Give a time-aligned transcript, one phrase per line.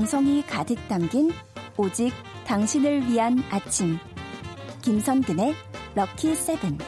[0.00, 1.30] 정성이 가득 담긴
[1.76, 2.10] 오직
[2.46, 3.98] 당신을 위한 아침.
[4.80, 5.54] 김선근의
[5.94, 6.78] 럭키 세븐.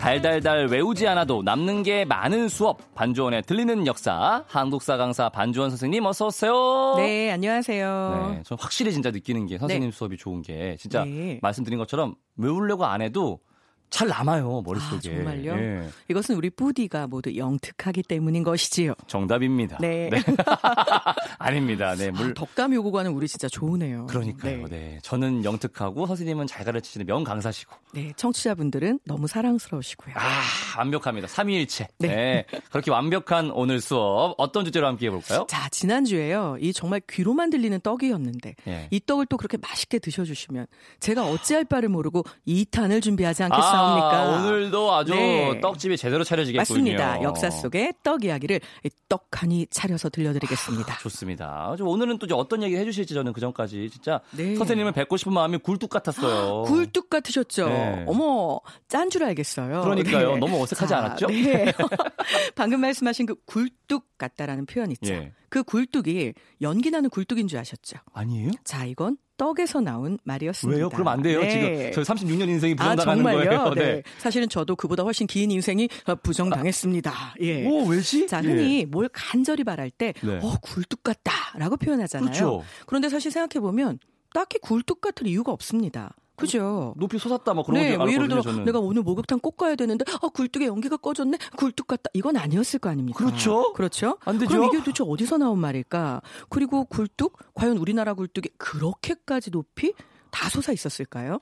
[0.00, 6.28] 달달달 외우지 않아도 남는 게 많은 수업 반주원의 들리는 역사 한국사 강사 반주원 선생님 어서
[6.28, 6.94] 오세요.
[6.96, 8.30] 네, 안녕하세요.
[8.32, 9.94] 네, 전 확실히 진짜 느끼는 게 선생님 네.
[9.94, 11.38] 수업이 좋은 게 진짜 네.
[11.42, 13.40] 말씀드린 것처럼 외우려고 안 해도
[13.90, 14.96] 잘 남아요 머릿속에.
[14.96, 15.52] 아, 정말요?
[15.52, 18.94] 예, 이것은 우리 뿌디가 모두 영특하기 때문인 것이지요.
[19.06, 19.78] 정답입니다.
[19.80, 20.10] 네.
[21.38, 21.94] 아닙니다.
[21.94, 24.06] 네, 물 아, 덕담 요구관은 우리 진짜 좋으네요.
[24.06, 24.66] 그러니까요.
[24.66, 24.98] 네.
[25.02, 27.74] 저는 영특하고 선생님은 잘 가르치시는 명 강사시고.
[27.92, 30.14] 네, 청취자분들은 너무 사랑스러우시고요.
[30.16, 31.28] 아, 완벽합니다.
[31.28, 31.88] 삼위일체.
[31.98, 32.08] 네.
[32.08, 32.46] 네.
[32.70, 35.46] 그렇게 완벽한 오늘 수업 어떤 주제로 함께 해볼까요?
[35.48, 36.56] 자, 지난 주에요.
[36.60, 38.88] 이 정말 귀로만 들리는 떡이었는데 예.
[38.90, 40.66] 이 떡을 또 그렇게 맛있게 드셔주시면
[41.00, 44.22] 제가 어찌할 바를 모르고 2탄을 준비하지 않겠 사옵니까?
[44.22, 45.60] 아, 오늘도 아주 네.
[45.60, 46.58] 떡집이 제대로 차려지겠군요.
[46.58, 47.22] 맞습니다.
[47.22, 50.94] 역사 속의 떡 이야기를 이 떡하니 차려서 들려드리겠습니다.
[50.94, 51.74] 아, 좋습니다.
[51.78, 54.56] 저 오늘은 또 어떤 얘기 해주실지 저는 그 전까지 진짜 네.
[54.56, 56.62] 선생님을 뵙고 싶은 마음이 굴뚝 같았어요.
[56.62, 57.68] 굴뚝 같으셨죠?
[57.68, 58.04] 네.
[58.06, 59.82] 어머, 짠 줄 알겠어요.
[59.82, 60.36] 그러니까요.
[60.38, 61.26] 너무 어색하지 않았죠?
[61.28, 61.72] 네.
[62.54, 65.14] 방금 말씀하신 그 굴뚝 같다라는 표현 있죠.
[65.46, 65.48] 예.
[65.48, 67.98] 그 굴뚝이 연기 나는 굴뚝인 줄 아셨죠?
[68.12, 68.50] 아니에요?
[68.64, 70.76] 자, 이건 떡에서 나온 말이었습니다.
[70.76, 70.88] 왜요?
[70.88, 71.40] 그럼 안 돼요.
[71.40, 71.50] 네.
[71.50, 73.64] 지금 저희 36년 인생이 아, 부정당하는 정말요?
[73.64, 73.74] 거예요.
[73.74, 74.02] 네.
[74.18, 77.12] 사실은 저도 그보다 훨씬 긴 인생이 어, 부정당했습니다.
[77.40, 77.66] 예.
[77.66, 78.26] 오, 왜지?
[78.26, 78.48] 자, 예.
[78.48, 80.38] 흔히 뭘 간절히 바랄 때, 네.
[80.42, 82.30] 어, 굴뚝 같다라고 표현하잖아요.
[82.30, 82.64] 그렇죠.
[82.86, 83.98] 그런데 사실 생각해 보면
[84.32, 86.14] 딱히 굴뚝 같을 이유가 없습니다.
[86.36, 86.94] 그죠?
[86.96, 88.64] 높이 솟았다 뭐 그런 네, 거뭐 예를 들어 저는.
[88.64, 92.90] 내가 오늘 목욕탕 꼭 가야 되는데 아 굴뚝에 연기가 꺼졌네 굴뚝 같다 이건 아니었을 거
[92.90, 93.18] 아닙니까?
[93.24, 93.72] 그렇죠.
[93.72, 94.18] 그렇죠.
[94.24, 94.50] 안 되죠.
[94.50, 96.20] 그럼 이게 도대체 어디서 나온 말일까?
[96.48, 99.94] 그리고 굴뚝 과연 우리나라 굴뚝이 그렇게까지 높이
[100.30, 101.40] 다 솟아 있었을까요?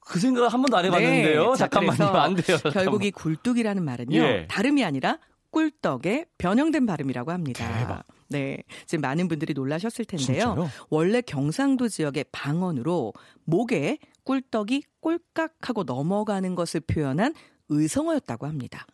[0.00, 1.50] 그 생각을 한 번도 안 해봤는데요.
[1.50, 2.04] 네, 자, 잠깐만요.
[2.18, 2.56] 안 돼요.
[2.72, 4.46] 결국 이 굴뚝이라는 말은요 예.
[4.48, 5.18] 다름이 아니라
[5.50, 7.78] 꿀떡의 변형된 발음이라고 합니다.
[7.78, 8.04] 대박.
[8.28, 10.54] 네, 지금 많은 분들이 놀라셨을 텐데요.
[10.54, 10.70] 진짜요?
[10.90, 13.14] 원래 경상도 지역의 방언으로
[13.44, 17.34] 목에 꿀떡이 꼴깍하고 넘어가는 것을 표현한
[17.70, 18.86] 의성어였다고 합니다.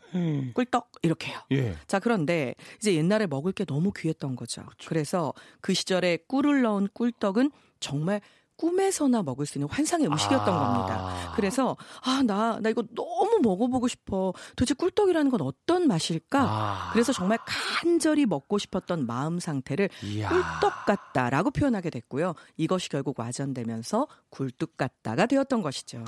[0.54, 1.38] 꿀떡 이렇게요.
[1.53, 1.75] 예.
[1.87, 4.64] 자, 그런데 이제 옛날에 먹을 게 너무 귀했던 거죠.
[4.87, 7.50] 그래서그 시절에 꿀을 넣은 꿀떡은
[7.81, 8.20] 정말
[8.56, 10.59] 꿈에서나 먹을 수 있는 환상의 음식이었던 아.
[10.59, 11.32] 겁니다.
[11.37, 14.32] 그래서 아, 나, 나 이거 너무 먹어보고 싶어.
[14.56, 16.41] 도대체 꿀떡이라는 건 어떤 맛일까?
[16.41, 16.91] 아.
[16.93, 20.28] 그래서 정말 간절히 먹고 싶었던 마음 상태를 이야.
[20.28, 22.34] 꿀떡 같다라고 표현하게 됐고요.
[22.56, 26.04] 이것이 결국 와전되면서 굴뚝 같다가 되었던 것이죠.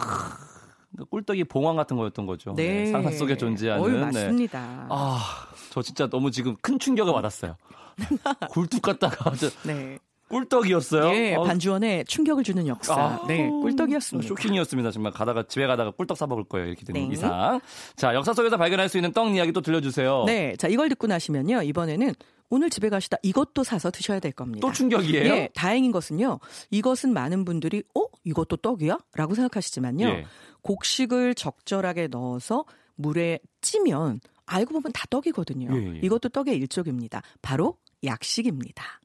[1.11, 2.55] 꿀떡이 봉황 같은 거였던 거죠.
[2.55, 2.87] 네.
[2.87, 3.85] 상상 속에 존재하는.
[3.85, 4.01] 어유 네.
[4.01, 4.87] 맞습니다.
[4.89, 7.57] 아, 저 진짜 너무 지금 큰 충격을 받았어요.
[8.51, 9.99] 굴뚝 같다가 저 네.
[10.29, 11.15] 꿀떡이었어요.
[11.15, 12.95] 예, 어, 반주원에 충격을 주는 역사.
[12.95, 14.29] 아, 네, 꿀떡이었습니다.
[14.29, 14.91] 쇼킹이었습니다.
[14.91, 16.69] 정말 가다가 집에 가다가 꿀떡 사 먹을 거예요.
[16.69, 17.15] 이렇게 되는 네.
[17.15, 17.61] 이상.
[17.97, 20.25] 자, 역사 속에서 발견할 수 있는 떡 이야기 또 들려주세요.
[20.27, 22.13] 네, 자 이걸 듣고 나시면요 이번에는
[22.49, 24.67] 오늘 집에 가시다 이것도 사서 드셔야 될 겁니다.
[24.67, 25.33] 또 충격이에요?
[25.33, 26.39] 예, 다행인 것은요.
[26.71, 28.99] 이것은 많은 분들이 어 이것도 떡이야?
[29.15, 30.07] 라고 생각하시지만요.
[30.07, 30.27] 예.
[30.63, 32.65] 곡식을 적절하게 넣어서
[32.97, 35.69] 물에 찌면 알고 보면 다 떡이거든요.
[35.73, 36.01] 예, 예.
[36.03, 37.23] 이것도 떡의 일종입니다.
[37.43, 39.01] 바로 약식입니다.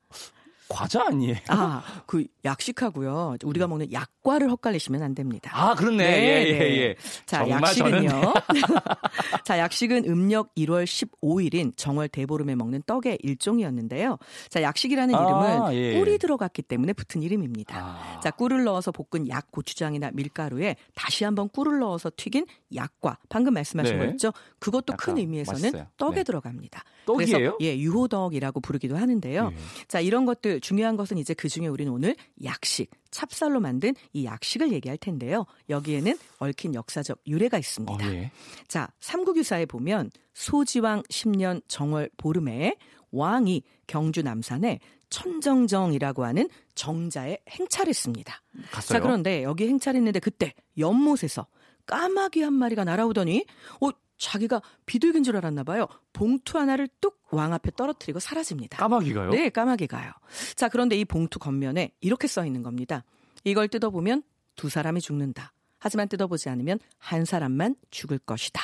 [0.72, 1.36] 과자 아니에요?
[1.50, 3.38] 아, 그 약식하고요.
[3.44, 5.52] 우리가 먹는 약과를 헛갈리시면 안 됩니다.
[5.54, 6.04] 아, 그렇네.
[6.04, 6.96] 예, 예, 예.
[7.26, 8.10] 자, 약식은요.
[8.10, 8.42] 저는-
[9.46, 14.18] 자, 약식은 음력 1월 15일인 정월 대보름에 먹는 떡의 일종이었는데요.
[14.50, 16.00] 자, 약식이라는 아, 이름은 예.
[16.00, 17.76] 꿀이 들어갔기 때문에 붙은 이름입니다.
[17.78, 18.20] 아.
[18.22, 22.46] 자, 꿀을 넣어서 볶은 약 고추장이나 밀가루에 다시 한번 꿀을 넣어서 튀긴
[22.76, 24.06] 약과 방금 말씀하신 네.
[24.06, 24.32] 거였죠.
[24.60, 25.18] 그것도 큰.
[25.18, 25.88] 의미에서는 맛있어요.
[25.98, 26.24] 떡에 네.
[26.24, 26.84] 들어갑니다.
[27.06, 27.38] 떡이에요?
[27.38, 29.52] 그래서 예, 유호덕이라고 부르기도 하는데요.
[29.52, 29.58] 예.
[29.88, 34.72] 자, 이런 것들 중요한 것은 이제 그 중에 우리는 오늘 약식, 찹쌀로 만든 이 약식을
[34.72, 35.46] 얘기할 텐데요.
[35.70, 38.08] 여기에는 얽힌 역사적 유래가 있습니다.
[38.08, 38.32] 어, 예.
[38.68, 42.76] 자, 삼국유사에 보면 소지왕 10년 정월 보름에
[43.12, 44.80] 왕이 경주 남산에
[45.10, 48.42] 천정정이라고 하는 정자에 행차했습니다.
[48.72, 48.98] 갔어요.
[48.98, 51.48] 자, 그런데 여기 행차했는데 그때 연못에서
[51.86, 53.46] 까마귀 한 마리가 날아오더니
[53.82, 53.90] 어
[54.22, 55.88] 자기가 비둘기인 줄 알았나 봐요.
[56.14, 58.78] 봉투 하나를 뚝 왕 앞에 떨어뜨리고 사라집니다.
[58.78, 59.30] 까마귀가요?
[59.30, 60.12] 네, 까마귀가요.
[60.58, 63.06] 자, 그런데 이 봉투 겉면에 이렇게 써 있는 겁니다.
[63.46, 64.24] 이걸 뜯어보면
[64.58, 65.54] 두 사람이 죽는다.
[65.80, 68.62] 하지만 뜯어보지 않으면 한 사람만 죽을 것이다.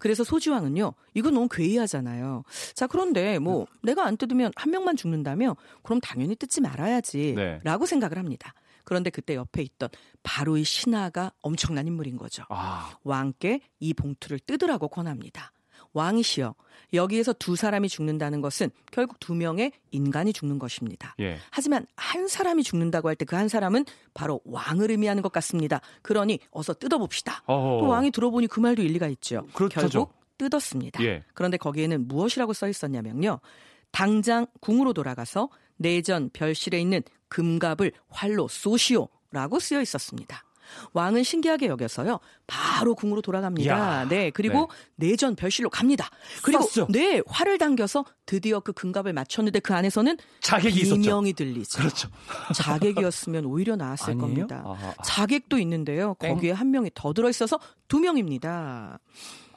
[0.00, 2.42] 그래서 소지왕은요, 이거 너무 괴이하잖아요.
[2.74, 7.34] 자, 그런데 뭐, 내가 안 뜯으면 한 명만 죽는다며, 그럼 당연히 뜯지 말아야지.
[7.36, 7.60] 네.
[7.62, 8.52] 라고 생각을 합니다.
[8.92, 9.88] 그런데 그때 옆에 있던
[10.22, 12.44] 바로 이 신하가 엄청난 인물인 거죠.
[12.50, 15.50] 아, 왕께 이 봉투를 뜯으라고 권합니다.
[15.94, 16.54] 왕이시여,
[16.92, 21.14] 여기에서 두 사람이 죽는다는 것은 결국 두 명의 인간이 죽는 것입니다.
[21.20, 21.38] 예.
[21.50, 25.80] 하지만 한 사람이 죽는다고 할 때 그 한 사람은 바로 왕을 의미하는 것 같습니다.
[26.02, 27.42] 그러니 어서 뜯어봅시다.
[27.46, 27.80] 어허.
[27.80, 29.46] 또 왕이 들어보니 그 말도 일리가 있죠.
[29.54, 29.80] 그렇죠.
[29.80, 31.02] 결국 뜯었습니다.
[31.04, 31.24] 예.
[31.32, 33.40] 그런데 거기에는 무엇이라고 써 있었냐면요.
[33.90, 35.48] 당장 궁으로 돌아가서
[35.82, 40.42] 내전 별실에 있는 금갑을 활로 쏘시오 라고 쓰여 있었습니다.
[40.94, 42.18] 왕은 신기하게 여겨서요.
[42.46, 44.02] 바로 궁으로 돌아갑니다.
[44.02, 44.30] 이야, 네.
[44.30, 46.08] 그리고 내전 별실로 갑니다.
[46.42, 46.86] 그리고 쐈죠.
[46.90, 50.82] 네, 활을 당겨서 드디어 그 금갑을 맞췄는데 그 안에서는 자객이.
[50.82, 51.78] 비명이 들리죠.
[51.78, 52.08] 그렇죠.
[52.54, 54.20] 자객이었으면 오히려 나았을 아니에요?
[54.20, 54.62] 겁니다.
[54.64, 54.94] 아하.
[55.04, 56.16] 자객도 있는데요.
[56.18, 56.34] 땡.
[56.34, 57.58] 거기에 한 명이 더 들어 있어서
[57.88, 58.98] 두 명입니다.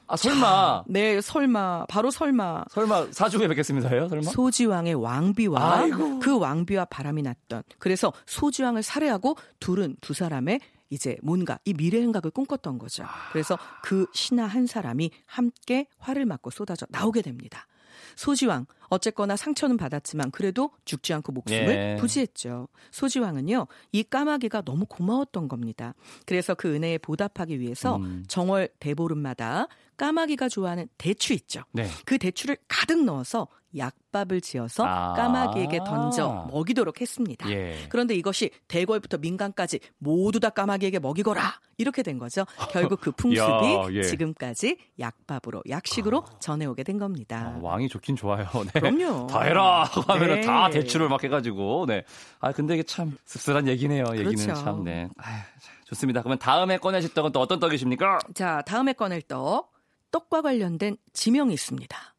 [0.07, 0.83] 아, 설마.
[0.87, 4.07] 네, 설마 바로 설마 설마 사주에 뵙겠습니다요?
[4.09, 4.29] 설마?
[4.31, 6.19] 소지왕의 왕비와 아이고.
[6.19, 10.59] 그 왕비와 바람이 났던 그래서 소지왕을 살해하고 둘은 두 사람의
[10.91, 13.05] 이제 뭔가 이 미래 행각을 꿈꿨던 거죠.
[13.31, 17.65] 그래서 그 신하 한 사람이 함께 활을 맞고 쏟아져 나오게 됩니다.
[18.15, 21.95] 소지왕 어쨌거나 상처는 받았지만 그래도 죽지 않고 목숨을 예.
[21.99, 22.67] 부지했죠.
[22.91, 25.93] 소지왕은요 이 까마귀가 너무 고마웠던 겁니다.
[26.25, 28.23] 그래서 그 은혜에 보답하기 위해서 음.
[28.27, 31.63] 정월 대보름마다 까마귀가 좋아하는 대추 있죠.
[31.71, 31.87] 네.
[32.05, 33.47] 그 대추를 가득 넣어서
[33.77, 35.13] 약밥을 지어서 아.
[35.13, 37.49] 까마귀에게 던져 먹이도록 했습니다.
[37.51, 37.75] 예.
[37.89, 42.45] 그런데 이것이 대궐부터 민간까지 모두 다 까마귀에게 먹이거라 이렇게 된 거죠.
[42.71, 44.03] 결국 그 풍습이 야, 예.
[44.03, 47.55] 지금까지 약밥으로 약식으로 전해오게 된 겁니다.
[47.55, 48.47] 아, 왕이 좋긴 좋아요.
[48.73, 48.79] 네.
[48.79, 49.27] 그럼요.
[49.27, 50.41] 다 해라 하면은 네.
[50.41, 52.03] 다 대출을 막 해가지고 네.
[52.39, 54.05] 아 근데 이게 참 씁쓸한 얘기네요.
[54.13, 54.53] 얘기는 그렇죠.
[54.63, 55.09] 참 네.
[55.17, 56.21] 아휴, 자, 좋습니다.
[56.21, 58.19] 그러면 다음에 꺼내실 떡은 또 어떤 떡이십니까?
[58.33, 59.71] 자 다음에 꺼낼 떡
[60.11, 62.14] 떡과 관련된 지명이 있습니다.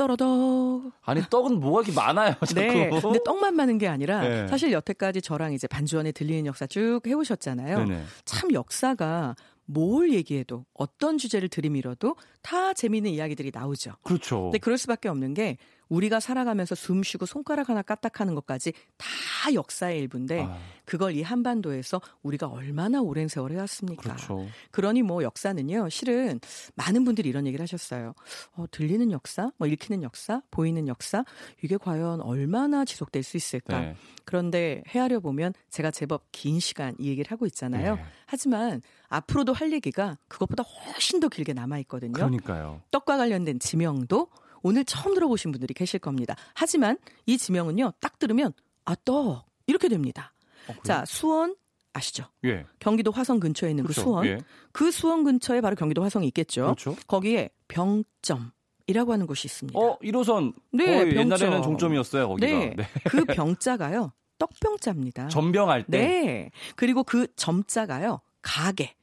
[0.00, 0.92] 떨어덕.
[1.02, 2.34] 아니 떡은 뭐가 이렇게 많아요.
[2.40, 2.54] 자꾸.
[2.54, 2.88] 네.
[2.88, 4.48] 근데 떡만 많은 게 아니라 네.
[4.48, 7.84] 사실 여태까지 저랑 이제 반주원에 들리는 역사 쭉 해오셨잖아요.
[7.84, 8.02] 네네.
[8.24, 9.36] 참 역사가
[9.66, 13.92] 뭘 얘기해도 어떤 주제를 들이밀어도 다 재미있는 이야기들이 나오죠.
[14.02, 14.44] 그렇죠.
[14.44, 15.58] 근데 그럴 수밖에 없는 게
[15.90, 19.06] 우리가 살아가면서 숨 쉬고 손가락 하나 까딱하는 것까지 다
[19.52, 20.56] 역사의 일부인데 아,
[20.86, 24.02] 그걸 이 한반도에서 우리가 얼마나 오랜 세월 해왔습니까?
[24.02, 24.46] 그렇죠.
[24.70, 26.40] 그러니 뭐 역사는요, 실은
[26.76, 28.14] 많은 분들이 이런 얘기를 하셨어요.
[28.54, 31.24] 어, 들리는 역사, 뭐 읽히는 역사, 보이는 역사,
[31.62, 33.80] 이게 과연 얼마나 지속될 수 있을까?
[33.80, 33.96] 네.
[34.24, 37.96] 그런데 헤아려 보면 제가 제법 긴 시간 이 얘기를 하고 있잖아요.
[37.96, 38.02] 네.
[38.26, 42.12] 하지만 앞으로도 할 얘기가 그것보다 훨씬 더 길게 남아 있거든요.
[42.12, 42.80] 그러니까요.
[42.92, 44.28] 떡과 관련된 지명도
[44.62, 46.34] 오늘 처음 들어보신 분들이 계실 겁니다.
[46.54, 48.52] 하지만 이 지명은요, 딱 들으면
[48.84, 50.32] 아떡 이렇게 됩니다.
[50.68, 50.74] 어?
[50.84, 51.54] 자 수원
[51.92, 52.24] 아시죠?
[52.44, 52.64] 예.
[52.78, 54.00] 경기도 화성 근처에 있는 그렇죠.
[54.00, 54.26] 그 수원.
[54.26, 54.38] 예.
[54.72, 56.62] 그 수원 근처에 바로 경기도 화성이 있겠죠.
[56.62, 56.96] 그렇죠.
[57.06, 58.52] 거기에 병점
[58.86, 59.78] 이라고 하는 곳이 있습니다.
[59.78, 61.16] 어, 1호선 네, 병점.
[61.18, 62.46] 옛날에는 종점이었어요, 거기가.
[62.46, 62.76] 네.
[63.08, 64.12] 그 병자가요.
[64.38, 65.28] 떡병자입니다.
[65.28, 66.50] 전병할 때 네.
[66.76, 68.20] 그리고 그 점자가요.
[68.42, 68.94] 가게.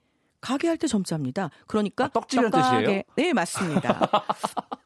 [0.41, 1.49] 가게 할 때 점자입니다.
[1.67, 2.51] 그러니까 아, 떡집이란.
[2.51, 3.01] 뜻이에요?
[3.15, 3.99] 네, 맞습니다.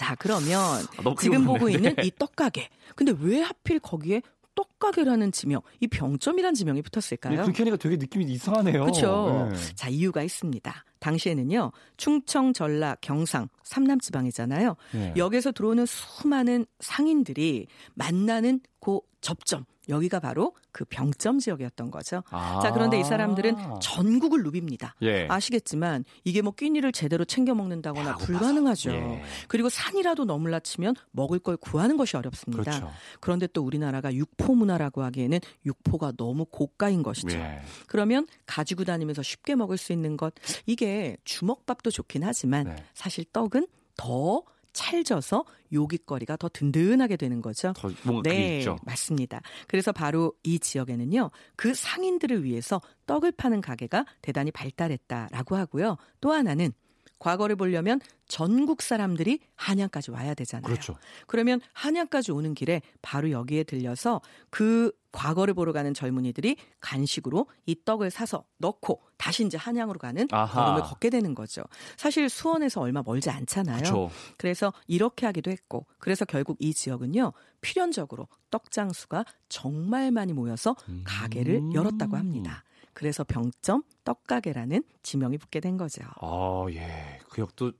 [0.00, 0.58] 자, 그러면
[0.96, 1.68] 아, 지금 보고.
[1.68, 2.06] 있는 네.
[2.06, 2.70] 이 떡가게.
[2.96, 4.22] 근데 왜 하필 거기에
[4.54, 7.34] 떡가게라는 지명, 이 병점이라는 지명이 붙었을까요?
[7.34, 8.80] 네, 하니까 되게 느낌이 이상하네요.
[8.80, 9.50] 그렇죠.
[9.52, 9.74] 네.
[9.74, 10.84] 자, 이유가 있습니다.
[11.00, 14.74] 당시에는요, 충청, 전라, 경상, 삼남 지방이잖아요.
[14.92, 15.12] 네.
[15.18, 19.66] 여기서 들어오는 수많은 상인들이 만나는 그 접점.
[19.90, 22.22] 여기가 바로 그 병점 지역이었던 거죠.
[22.30, 22.60] 아.
[22.62, 24.92] 자, 그런데 이 사람들은 전국을 누빕니다.
[25.02, 25.26] 예.
[25.28, 28.16] 아시겠지만 이게 뭐 끼니를 제대로 챙겨 먹는다거나.
[28.16, 28.90] 불가능하죠.
[28.92, 29.22] 예.
[29.48, 32.62] 그리고 산이라도 너물라 치면 먹을 걸 구하는 것이 어렵습니다.
[32.62, 32.90] 그렇죠.
[33.20, 37.36] 그런데 또 우리나라가 육포 문화라고 하기에는 육포가 너무 고가인 것이죠.
[37.36, 37.62] 예.
[37.86, 40.32] 그러면 가지고 다니면서 쉽게 먹을 수 있는 것
[40.66, 42.76] 이게 주먹밥도 좋긴 하지만 네.
[42.94, 47.72] 사실 떡은 더 찰져서 요깃거리가 더 든든하게 되는 거죠.
[47.74, 48.76] 더 뭔가 네, 있죠.
[48.84, 49.40] 맞습니다.
[49.66, 55.96] 그래서 바로 이 지역에는요, 그 상인들을 위해서 떡을 파는 가게가 대단히 발달했다라고 하고요.
[56.20, 56.72] 또 하나는
[57.20, 60.66] 과거를 보려면 전국 사람들이 한양까지 와야 되잖아요.
[60.66, 60.96] 그렇죠.
[61.26, 68.10] 그러면 한양까지 오는 길에 바로 여기에 들려서 그 과거를 보러 가는 젊은이들이 간식으로 이 떡을
[68.10, 70.26] 사서 넣고 다시 이제 한양으로 가는.
[70.28, 71.62] 걸음을 걷게 되는 거죠.
[71.96, 73.78] 사실 수원에서 얼마 멀지 않잖아요.
[73.78, 74.10] 그렇죠.
[74.36, 80.74] 그래서 이렇게 하기도 했고 그래서 결국 이 지역은요 필연적으로 떡장수가 정말 많이 모여서
[81.04, 81.74] 가게를 음.
[81.74, 82.64] 열었다고 합니다.
[82.92, 86.02] 그래서 병점 떡가게라는 지명이 붙게 된 거죠.
[86.20, 87.18] 아, 예.
[87.28, 87.72] 그 역도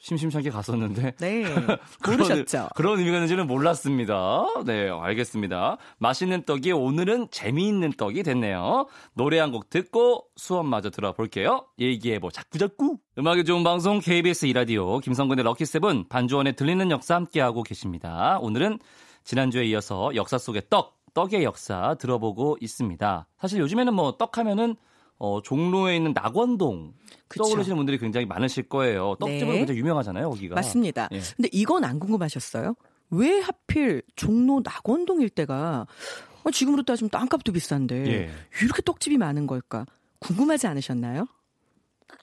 [0.00, 1.42] 심심찮게 갔었는데 네,
[2.02, 2.68] 그런- 모르셨죠?
[2.76, 4.44] 그런 의미가 있는지는 몰랐습니다.
[4.64, 5.76] 네, 알겠습니다.
[5.98, 8.86] 맛있는 떡이 오늘은 재미있는 떡이 됐네요.
[9.14, 11.66] 노래 한 곡 듣고 수업마저 들어볼게요.
[11.80, 12.98] 얘기해보 자꾸자꾸.
[13.18, 18.38] 음악이 좋은 방송 KBS 이라디오 김성근의 럭키세븐 반주원에 들리는 역사 함께하고 계십니다.
[18.40, 18.78] 오늘은
[19.24, 23.26] 지난주에 이어서 역사 속의 떡, 떡의 역사 들어보고 있습니다.
[23.40, 24.76] 사실 요즘에는 뭐 떡하면은
[25.18, 26.94] 어, 종로에 있는 낙원동
[27.26, 27.42] 그쵸.
[27.42, 29.16] 떠오르시는 분들이 굉장히 많으실 거예요.
[29.18, 29.58] 떡집으로 네.
[29.58, 30.54] 굉장히 유명하잖아요, 거기가.
[30.54, 31.08] 맞습니다.
[31.10, 31.20] 예.
[31.34, 32.76] 근데 이건 안 궁금하셨어요?
[33.10, 35.88] 왜 하필 종로 낙원동 일대가
[36.44, 38.30] 어, 지금으로 따지면 땅값도 비싼데 예.
[38.62, 39.86] 이렇게 떡집이 많은 걸까?
[40.20, 41.26] 궁금하지 않으셨나요?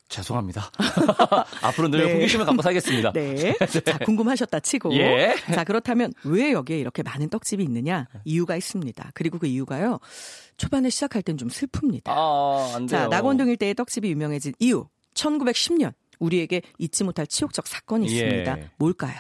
[0.08, 0.72] 죄송합니다.
[1.62, 2.14] 앞으로 늘 네.
[2.14, 3.12] 호기심을 갖고 살겠습니다.
[3.14, 3.56] 네.
[3.86, 4.94] 자, 궁금하셨다 치고.
[4.96, 5.36] 예.
[5.54, 8.08] 자, 그렇다면 왜 여기에 이렇게 많은 떡집이 있느냐?
[8.24, 9.12] 이유가 있습니다.
[9.14, 10.00] 그리고 그 이유가요.
[10.58, 12.04] 초반에 시작할 땐 좀 슬픕니다.
[12.06, 12.80] 아.
[12.88, 14.88] 자, 낙원동 일대의 떡집이 유명해진 이유.
[15.16, 18.58] 1910년 우리에게 잊지 못할 치욕적 사건이 있습니다.
[18.60, 18.70] 예.
[18.78, 19.16] 뭘까요?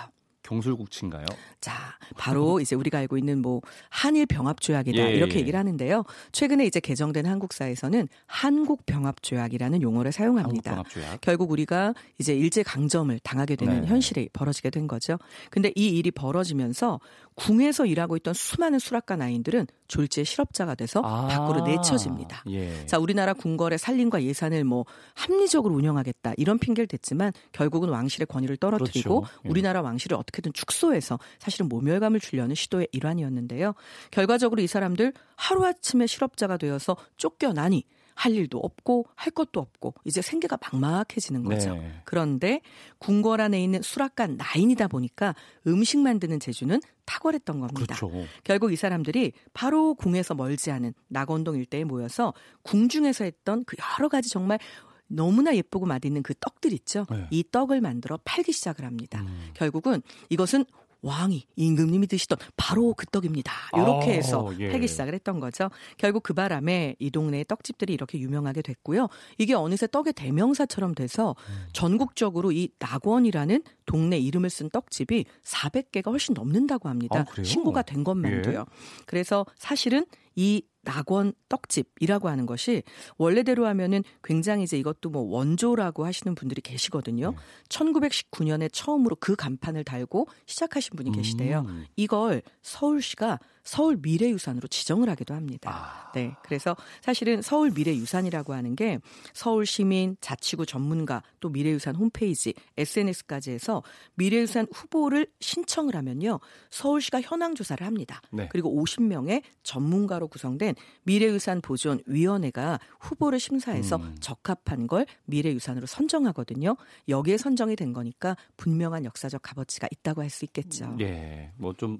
[0.45, 1.25] 경술국치인가요?
[1.59, 1.73] 자,
[2.17, 5.39] 바로 이제 우리가 알고 있는 뭐 한일 병합 조약이다 예, 이렇게 예.
[5.39, 6.03] 얘기를 하는데요.
[6.31, 10.71] 최근에 이제 개정된 한국사에서는 한국 병합 조약이라는 용어를 사용합니다.
[10.71, 11.21] 한국 병합조약.
[11.21, 13.87] 결국 우리가 이제 일제 강점을 당하게 되는 네.
[13.87, 15.17] 현실이 벌어지게 된 거죠.
[15.49, 16.99] 근데 이 일이 벌어지면서
[17.35, 22.43] 궁에서 일하고 있던 수많은 수락가 나인들은 졸지에 실업자가 돼서 아, 밖으로 내쳐집니다.
[22.49, 22.85] 예.
[22.85, 29.21] 자, 우리나라 궁궐의 살림과 예산을 뭐 합리적으로 운영하겠다 이런 핑계를 댔지만 결국은 왕실의 권위를 떨어뜨리고
[29.21, 29.39] 그렇죠.
[29.45, 29.49] 예.
[29.49, 33.73] 우리나라 왕실을 어떻게 든 축소해서 사실은 모멸감을 주려는 시도의 일환이었는데요.
[34.11, 37.83] 결과적으로 이 사람들 하루아침에 실업자가 되어서 쫓겨나니
[38.15, 41.75] 할 일도 없고 할 것도 없고 이제 생계가 막막해지는 거죠.
[41.75, 42.01] 네.
[42.05, 42.61] 그런데
[42.97, 45.35] 궁궐 안에 있는 수락가 나인이다 보니까
[45.67, 47.95] 음식 만드는 재주는 탁월했던 겁니다.
[47.95, 48.11] 그렇죠.
[48.43, 54.29] 결국 이 사람들이 바로 궁에서 멀지 않은 낙원동 일대에 모여서 궁중에서 했던 그 여러 가지
[54.29, 54.59] 정말
[55.07, 57.05] 너무나 예쁘고 맛있는 그 떡들 있죠.
[57.09, 57.27] 네.
[57.31, 59.21] 이 떡을 만들어 팔기 시작을 합니다.
[59.21, 59.49] 음.
[59.53, 60.65] 결국은 이것은
[61.05, 63.51] 왕이 임금님이 드시던 바로 그 떡입니다.
[63.75, 64.71] 이렇게 아, 해서 예.
[64.71, 65.69] 팔기 시작을 했던 거죠.
[65.97, 69.07] 결국 그 바람에 이 동네의 떡집들이 이렇게 유명하게 됐고요.
[69.37, 71.67] 이게 어느새 떡의 대명사처럼 돼서 음.
[71.73, 77.25] 전국적으로 이 낙원이라는 동네 이름을 쓴 떡집이 400개가 훨씬 넘는다고 합니다.
[77.37, 77.43] 아?
[77.43, 78.59] 신고가 된 것만도요.
[78.59, 78.65] 예.
[79.05, 82.83] 그래서 사실은 이 낙원 떡집이라고 하는 것이
[83.17, 87.31] 원래대로 하면은 굉장히 이제 이것도 뭐 원조라고 하시는 분들이 계시거든요.
[87.31, 87.37] 네.
[87.69, 91.65] 1919년에 처음으로 그 간판을 달고 시작하신 분이 계시대요.
[91.67, 91.85] 음.
[91.95, 95.71] 이걸 서울시가 서울 미래유산으로 지정을 하기도 합니다.
[95.73, 96.11] 아.
[96.13, 96.33] 네.
[96.43, 98.99] 그래서 사실은 서울 미래유산이라고 하는 게
[99.33, 103.81] 서울 시민, 자치구 전문가, 또 미래유산 홈페이지, SNS까지 해서
[104.13, 106.39] 미래유산 후보를 신청을 하면요.
[106.69, 108.21] 서울시가 현황 조사를 합니다.
[108.31, 108.47] 네.
[108.51, 114.15] 그리고 50명의 전문가로 구성된 미래유산 보존 위원회가 후보를 심사해서 음.
[114.19, 116.77] 적합한 걸 미래유산으로 선정하거든요.
[117.09, 120.95] 여기에 선정이 된 거니까 분명한 역사적 값어치가 있다고 할 수 있겠죠.
[120.99, 121.97] 예, 뭐좀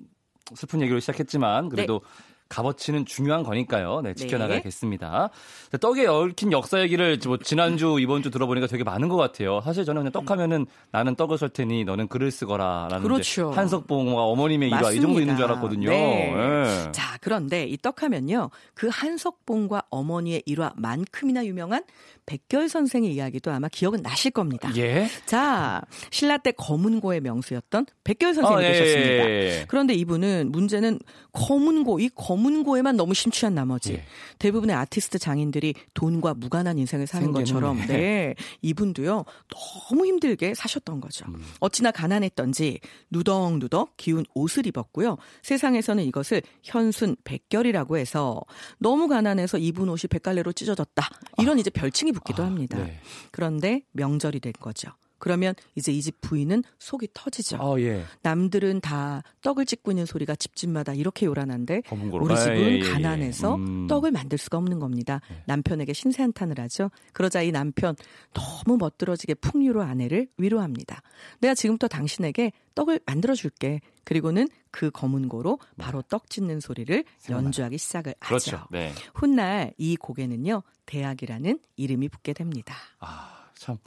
[0.54, 2.02] 슬픈 얘기로 시작했지만 그래도
[2.50, 4.02] 값어치는 중요한 거니까요.
[4.02, 5.30] 네, 지켜나가겠습니다.
[5.72, 9.62] 네, 떡에 얽힌 역사 얘기를 뭐 지난주 이번 주 들어보니까 되게 많은 것 같아요.
[9.64, 13.52] 사실 저는 그냥 떡하면은 나는 떡을 설 테니 너는 글을 쓰거라라는 그렇죠.
[13.52, 15.46] 한석봉과 어머님의 일화 이 정도 있는 줄.
[15.46, 15.90] 알았거든요.
[15.90, 16.34] 네.
[16.36, 16.92] 예.
[16.92, 18.50] 자, 그런데 이 떡하면요.
[18.74, 21.84] 그 한석봉과 어머니의 일화만큼이나 유명한
[22.25, 24.72] 백결 선생의 이야기도 아마 기억은 나실 겁니다.
[24.78, 25.08] 예.
[25.25, 29.30] 자, 신라 때 검은고의 명수였던 백결 선생이 아, 예, 계셨습니다.
[29.30, 29.66] 예, 예.
[29.68, 31.00] 그런데 이분은 문제는
[31.32, 34.06] 검은고, 이 검 은고에만 너무 심취한 나머지 예.
[34.39, 37.88] 대부분의 아티스트 장인들이 돈과 무관한 인생을 사는 것처럼 네.
[37.88, 41.25] 네, 이분도요 너무 힘들게 사셨던 거죠.
[41.27, 41.44] 음.
[41.60, 42.80] 어찌나 가난했던지
[43.12, 45.18] 누덕누덕 기운 옷을 입었고요.
[45.44, 48.42] 세상에서는 이것을 현순 백결이라고 해서
[48.80, 51.08] 너무 가난해서 입은 옷이 백갈래로 찢어졌다.
[51.39, 52.77] 이런 이제 별칭이 붙기도 아, 합니다.
[52.77, 53.00] 네.
[53.32, 54.92] 그런데 명절이 된 거죠.
[55.25, 57.58] 그러면 이제 이 집 부인은 속이 터지죠.
[57.60, 58.03] 아, 예.
[58.22, 61.82] 남들은 다 떡을 찍고 있는 소리가 집집마다 이렇게 요란한데.
[62.12, 62.79] 우리 아, 집은 예, 예, 예.
[62.91, 63.88] 가난해서 음.
[63.88, 65.22] 떡을 만들 수가 없는 겁니다.
[65.27, 65.41] 네.
[65.48, 66.91] 남편에게 신세한탄을 하죠.
[67.13, 67.96] 그러자 이 남편
[68.36, 71.01] 너무 멋들어지게 풍류로 아내를 위로합니다.
[71.39, 73.82] 내가 지금부터 당신에게 떡을 만들어 줄게.
[74.03, 77.03] 그리고는 그 검은 고로 바로 떡 짓는 소리를.
[77.32, 78.27] 연주하기 시작을 네.
[78.27, 78.58] 그렇죠.
[78.58, 78.67] 하죠.
[78.70, 78.94] 네.
[79.15, 82.75] 훗날 이 곡에는요 대학이라는 이름이 붙게 됩니다.
[83.00, 83.77] 아, 참.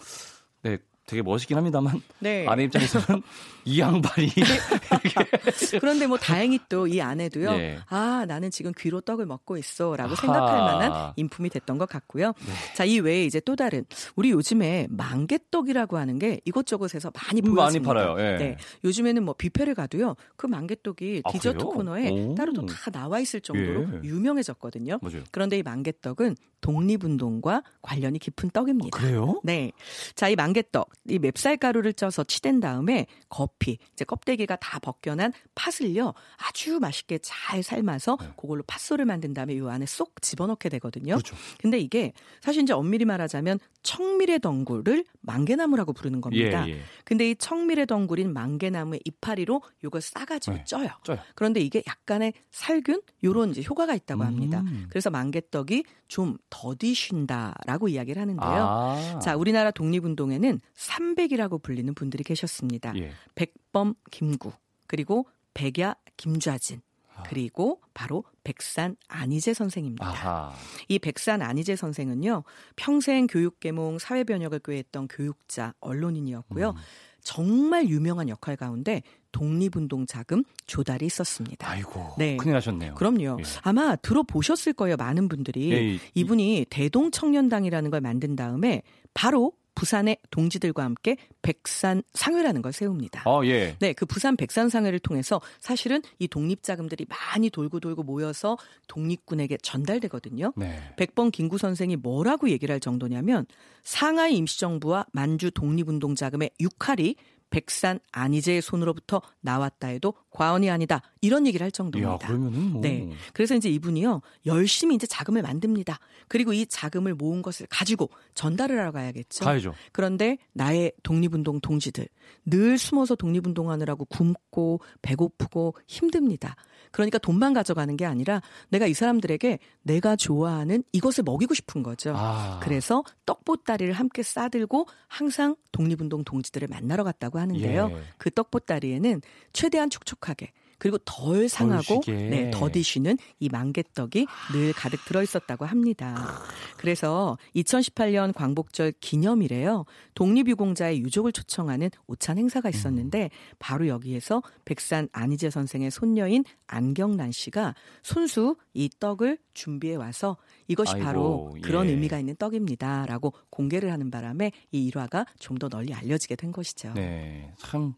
[0.63, 0.79] 네.
[1.09, 2.47] 되게 멋있긴 합니다만 네.
[2.49, 3.23] 아내 입장에서는
[3.65, 4.29] 이 양반이
[5.81, 7.51] 그런데 뭐 다행히 또 이 아내도요.
[7.53, 7.79] 예.
[7.89, 10.15] 아 나는 지금 귀로 떡을 먹고 있어라고.
[10.15, 12.29] 생각할 만한 인품이 됐던 것 같고요.
[12.47, 12.53] 네.
[12.77, 13.85] 자이 외에 이제 또 다른
[14.17, 17.93] 우리 요즘에 만개떡이라고 하는 게 이곳저곳에서 많이 음, 많이 보여집니다.
[17.93, 18.17] 팔아요.
[18.21, 18.39] 예.
[18.39, 20.15] 네, 요즘에는 뭐 뷔페를 가도요.
[20.37, 21.71] 그 만개떡이 아, 디저트 그래요?
[21.71, 22.35] 코너에 오.
[22.35, 24.09] 따로 또 다 나와 있을 정도로 예.
[24.09, 24.99] 유명해졌거든요.
[25.03, 25.19] 뭐죠?
[25.31, 28.99] 그런데 이 만개떡은 독립운동과 관련이 깊은 떡입니다.
[28.99, 29.41] 그래요?
[29.45, 29.73] 네.
[30.15, 36.15] 자, 이 만개떡, 이 맵쌀 가루를 쪄서 치댄 다음에 거피, 이제 껍데기가 다 벗겨난 팥을요,
[36.37, 38.29] 아주 맛있게 잘 삶아서 네.
[38.37, 41.15] 그걸로 팥소를 만든 다음에 이 안에 쏙 집어넣게 되거든요.
[41.15, 41.37] 그렇죠.
[41.59, 46.69] 근데 이게 사실 이제 엄밀히 말하자면 청미래 덩굴을 만개나무라고 부르는 겁니다.
[46.69, 46.81] 예, 예.
[47.05, 50.65] 근데 이 청미래 덩굴인 만개나무의 이파리로 이걸 싸가지고 네.
[50.65, 50.89] 쪄요.
[51.05, 51.19] 쪄요.
[51.35, 54.61] 그런데 이게 약간의 살균 요런 이제 효과가 있다고 합니다.
[54.61, 54.87] 음.
[54.91, 58.51] 그래서 만개떡이 좀 더디쉰다라고 이야기를 하는데요.
[58.51, 59.19] 아.
[59.23, 62.95] 자, 우리나라 독립운동에는 300이라고 불리는 분들이 계셨습니다.
[62.97, 63.13] 예.
[63.35, 64.53] 백범 김구,
[64.87, 66.81] 그리고 백야 김좌진,
[67.29, 70.07] 그리고 바로 백산 안희재 선생입니다.
[70.07, 70.53] 아하.
[70.89, 72.45] 이 백산 안희재 선생은요,
[72.77, 76.71] 평생 교육계몽 사회변혁을 꾀했던 교육자, 언론인이었고요.
[76.71, 76.75] 음.
[77.23, 79.03] 정말 유명한 역할 가운데
[79.33, 81.69] 독립운동 자금 조달이 있었습니다.
[81.69, 82.15] 아이고.
[82.17, 82.37] 네.
[82.39, 82.95] 큰일 하셨네요.
[82.95, 83.37] 그럼요.
[83.41, 83.45] 예.
[83.63, 85.73] 아마 들어보셨을 거예요, 많은 분들이.
[85.73, 93.23] 예, 이- 이분이 대동청년당이라는 걸 만든 다음에 바로 부산의 동지들과 함께 백산 상회라는 걸 세웁니다.
[93.25, 93.77] 아, 예.
[93.79, 98.59] 네, 그 부산 백산 상회를 통해서 사실은 이 독립 자금들이 많이 돌고 돌고 모여서
[98.89, 100.53] 독립군에게 전달되거든요.
[100.57, 100.81] 네.
[100.97, 103.47] 백번 김구 선생이 뭐라고 얘기를 할 정도냐면
[103.85, 107.15] 상하이 임시정부와 만주 독립운동 자금의 6할이
[107.51, 111.03] 백산 안희재의 손으로부터 나왔다 해도 과언이 아니다.
[111.21, 112.27] 이런 얘기를 할 정도입니다.
[112.27, 112.83] 그러면은 뭐.
[112.83, 113.11] 네.
[113.33, 114.21] 그래서 이제 이분이요.
[114.47, 115.99] 열심히 이제 자금을 만듭니다.
[116.29, 119.45] 그리고 이 자금을 모은 것을 가지고 전달을 하러 가야겠죠.
[119.45, 119.75] 가야죠.
[119.93, 122.07] 그런데 나의 독립운동 동지들
[122.45, 126.57] 늘 숨어서 독립운동하느라고 굶고 배고프고 힘듭니다.
[126.91, 128.41] 그러니까 돈만 가져가는 게 아니라
[128.71, 132.15] 내가 이 사람들에게 내가 좋아하는 이것을 먹이고 싶은 거죠.
[132.17, 132.61] 아.
[132.63, 137.91] 그래서 떡보따리를 함께 싸들고 항상 독립운동 동지들을 만나러 갔다고 하는데요.
[137.93, 138.03] 예.
[138.19, 142.01] 그 떡보따리에는 최대한 촉촉하게 그리고 덜 상하고.
[142.07, 146.41] 네, 더디쉬는 이 만개떡이 늘 가득 들어 있었다고 합니다.
[146.77, 149.85] 그래서 2018년 광복절 기념일에요.
[150.15, 158.57] 독립유공자의 유족을 초청하는 오찬 행사가 있었는데 바로 여기에서 백산 안희재 선생의 손녀인 안경란 씨가 손수
[158.73, 160.37] 이 떡을 준비해 와서
[160.69, 161.91] 이것이 아이고, 바로 그런 예.
[161.91, 166.93] 의미가 있는 떡입니다라고 공개를 하는 바람에 이 일화가 좀 더 널리 알려지게 된 것이죠.
[166.95, 167.53] 네.
[167.59, 167.95] 참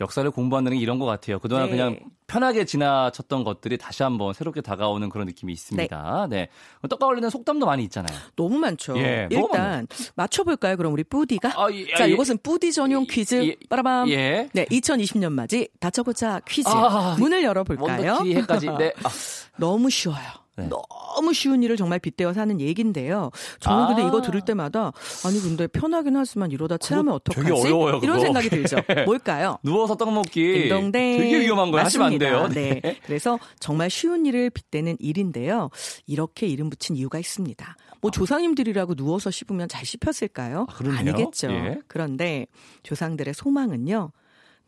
[0.00, 1.38] 역사를 공부한다는 게 이런 것 같아요.
[1.38, 1.70] 그동안 네.
[1.70, 6.26] 그냥 편하게 지나쳤던 것들이 다시 한번 새롭게 다가오는 그런 느낌이 있습니다.
[6.30, 6.48] 네.
[6.88, 8.16] 떡과 관련된 속담도 많이 있잖아요.
[8.36, 8.96] 너무 많죠.
[8.98, 10.76] 예, 일단 맞춰볼까요?
[10.76, 11.52] 그럼 우리 뿌디가?
[11.56, 12.12] 아, 예, 자, 예.
[12.12, 13.46] 이것은 뿌디 전용 퀴즈.
[13.46, 14.08] 예, 빠라밤.
[14.08, 14.48] 예.
[14.52, 16.68] 네, 2020년 맞이 다쳐보자 퀴즈.
[16.68, 18.12] 아, 문을 열어볼까요?
[18.12, 18.66] 원더키리 해까지.
[18.78, 18.92] 네.
[19.04, 19.10] 아,
[19.58, 20.41] 너무 쉬워요.
[20.56, 20.68] 네.
[20.68, 23.30] 너무 쉬운 일을 정말 빗대어 사는 얘기인데요.
[23.60, 23.86] 저는 아.
[23.88, 24.92] 근데 이거 들을 때마다
[25.24, 27.46] 아니 근데 편하긴 하지만 이러다 체하면 어떡하지?
[27.48, 28.00] 되게 어려워요.
[28.02, 28.76] 이런 생각이 들죠.
[29.06, 29.58] 뭘까요?
[29.62, 30.62] 누워서 떡 먹기.
[30.68, 31.18] 딩동댕.
[31.18, 31.84] 되게 위험한 거예요.
[31.86, 32.42] 하시면 안 돼요.
[32.42, 32.60] 맞습니다.
[32.60, 32.96] 네.
[33.06, 35.70] 그래서 정말 쉬운 일을 빗대는 일인데요.
[36.06, 37.76] 이렇게 이름 붙인 이유가 있습니다.
[38.02, 40.66] 뭐 조상님들이라고 누워서 씹으면 잘 씹혔을까요?
[40.68, 40.96] 아.
[40.98, 41.50] 아니겠죠.
[41.50, 41.78] 예.
[41.88, 42.46] 그런데
[42.82, 44.10] 조상들의 소망은요.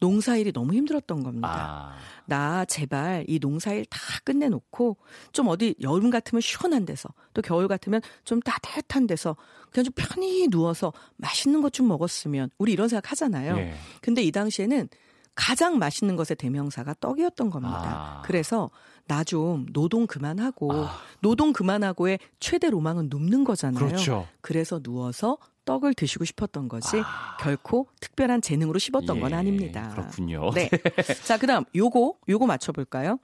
[0.01, 1.93] 농사일이 너무 힘들었던 겁니다.
[1.95, 1.97] 아.
[2.27, 4.97] 나 제발 이 농사일 다 끝내놓고
[5.33, 9.37] 좀 어디 여름 같으면 시원한 데서 또 겨울 같으면 좀 따뜻한 데서
[9.71, 13.57] 그냥 좀 편히 누워서 맛있는 것 좀 먹었으면 우리 이런 생각 하잖아요.
[13.57, 13.75] 예.
[14.01, 14.89] 근데 이 당시에는
[15.35, 18.21] 가장 맛있는 것의 대명사가 떡이었던 겁니다.
[18.21, 18.23] 아.
[18.25, 18.71] 그래서
[19.07, 20.97] 나 좀 노동 그만하고 아.
[21.21, 23.85] 노동 그만하고의 최대 로망은 눕는 거잖아요.
[23.85, 24.29] 그렇죠.
[24.41, 27.37] 그래서 누워서 떡을 드시고 싶었던 것이 아.
[27.41, 29.91] 결코 특별한 재능으로 씹었던 건 예, 아닙니다.
[29.91, 30.51] 그렇군요.
[30.55, 30.69] 네.
[31.25, 33.19] 자, 그다음 요거 요거 맞춰 볼까요?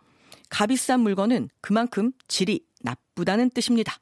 [0.48, 3.98] 값비싼 물건은 그만큼 질이 나쁘다는 뜻입니다.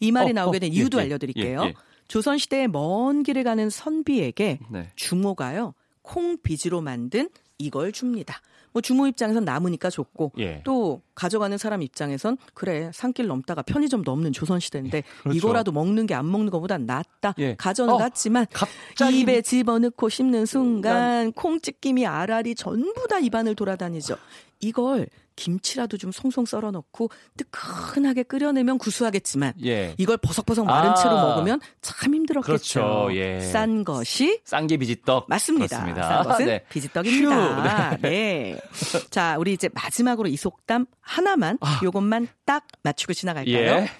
[0.00, 1.62] 이 말이 어, 나오게 어, 된 예, 이유도 예, 알려드릴게요.
[1.62, 1.74] 예, 예.
[2.08, 4.92] 조선 시대의 먼 길을 가는 선비에게 네.
[4.96, 8.40] 주모가요 콩 비지로 만든 이걸 줍니다.
[8.72, 10.62] 뭐 주모 입장에선 남으니까 좋고 예.
[10.64, 15.36] 또 가져가는 사람 입장에선 그래 산길 넘다가 편의점 넘는 조선 시대인데 그렇죠.
[15.36, 17.34] 이거라도 먹는 게 안 먹는 것보단 낫다.
[17.38, 17.54] 예.
[17.56, 24.16] 가져는 어, 갔지만 갑자기 입에 집어넣고 씹는 순간 콩ጭ김이 알알이 전부 다 입안을 돌아다니죠.
[24.62, 29.94] 이걸 김치라도 좀 송송 썰어 넣고 뜨끈하게 끓여내면 구수하겠지만 예.
[29.98, 30.94] 이걸 버석버석 마른 아.
[30.94, 32.46] 채로 먹으면 참 힘들었겠죠.
[32.46, 33.08] 그렇죠.
[33.14, 33.40] 예.
[33.40, 35.26] 싼 것이 싼 게 비지떡.
[35.28, 35.66] 맞습니다.
[35.66, 36.08] 그렇습니다.
[36.08, 36.64] 싼 것은 네.
[36.68, 37.96] 비지떡입니다.
[37.96, 38.56] 휴, 네.
[39.10, 43.72] 자, 우리 이제 마지막으로 이 속담 하나만 요것만 딱 맞추고 지나갈까요?
[43.74, 43.80] 아.
[43.82, 43.90] 예.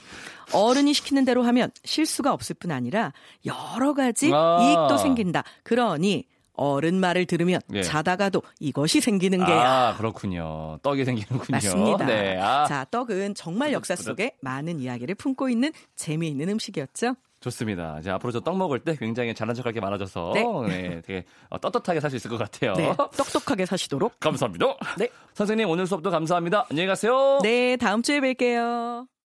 [0.52, 3.12] 어른이 시키는 대로 하면 실수가 없을 뿐 아니라
[3.46, 4.58] 여러 가지 아.
[4.62, 5.44] 이익도 생긴다.
[5.62, 7.82] 그러니 어른 말을 들으면 예.
[7.82, 9.88] 자다가도 이것이 생기는 게야.
[9.88, 10.78] 아, 그렇군요.
[10.82, 11.46] 떡이 생기는군요.
[11.50, 12.06] 맞습니다.
[12.06, 12.38] 네.
[12.40, 17.14] 아, 자, 떡은 정말 역사 속에 많은 이야기를 품고 있는 재미있는 음식이었죠.
[17.40, 17.96] 좋습니다.
[17.98, 20.44] 이제 앞으로 저 떡 먹을 때 굉장히 잘난 척할 게 많아져서 네.
[20.68, 22.74] 네, 되게 어, 떳떳하게 살 수 있을 것 같아요.
[22.74, 24.20] 네, 똑똑하게 사시도록.
[24.20, 24.66] 감사합니다.
[24.96, 25.08] 네.
[25.34, 26.66] 선생님 오늘 수업도 감사합니다.
[26.70, 27.40] 안녕히 가세요.
[27.42, 29.08] 네, 다음 주에 뵐게요.